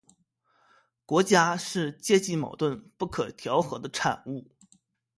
[1.05, 4.49] 国家是阶级矛盾不可调和的产物